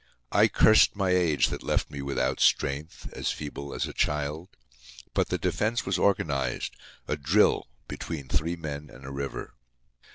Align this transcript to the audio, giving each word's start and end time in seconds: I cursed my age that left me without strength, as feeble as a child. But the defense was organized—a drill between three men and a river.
I 0.31 0.47
cursed 0.47 0.95
my 0.95 1.11
age 1.11 1.49
that 1.49 1.61
left 1.61 1.91
me 1.91 2.01
without 2.01 2.39
strength, 2.39 3.07
as 3.13 3.29
feeble 3.29 3.71
as 3.71 3.85
a 3.85 3.93
child. 3.93 4.49
But 5.13 5.29
the 5.29 5.37
defense 5.37 5.85
was 5.85 5.99
organized—a 5.99 7.17
drill 7.17 7.67
between 7.87 8.27
three 8.27 8.55
men 8.55 8.89
and 8.91 9.05
a 9.05 9.11
river. 9.11 9.53